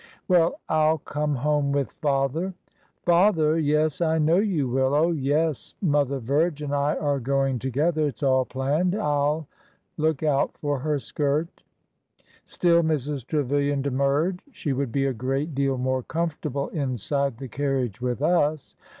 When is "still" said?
12.45-12.81